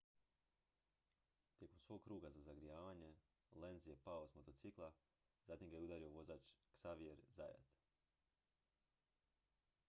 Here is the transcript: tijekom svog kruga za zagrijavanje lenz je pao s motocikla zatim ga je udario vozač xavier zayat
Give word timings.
tijekom 1.57 1.81
svog 1.83 2.03
kruga 2.03 2.29
za 2.35 2.41
zagrijavanje 2.45 3.09
lenz 3.63 3.85
je 3.91 3.95
pao 4.07 4.27
s 4.31 4.35
motocikla 4.39 4.91
zatim 5.51 5.69
ga 5.69 5.77
je 5.77 5.83
udario 5.89 6.11
vozač 6.17 6.51
xavier 6.81 7.23
zayat 7.41 7.71